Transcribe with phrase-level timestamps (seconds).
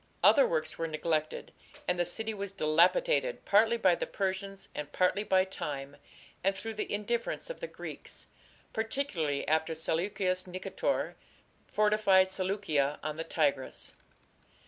[0.23, 1.51] "Other works were neglected,
[1.87, 5.95] and the city was dilapidated partly by the Persians and partly by time
[6.43, 8.25] and through the indifference of the Greeks,
[8.73, 11.13] particularly after Seleucus Nicator
[11.67, 13.93] fortified Seleukeia on the Tigris."